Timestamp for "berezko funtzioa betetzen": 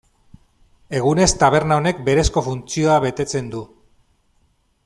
2.09-3.55